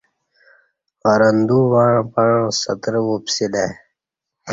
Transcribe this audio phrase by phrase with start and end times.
[1.11, 3.71] ارندو وݩع پݩع سترہ وپسیلہ ای